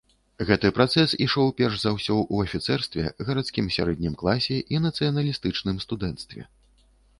[0.49, 6.41] Гэты працэс ішоў перш за ўсё ў афіцэрстве, гарадскім сярэднім класе і нацыяналістычным студэнцтве.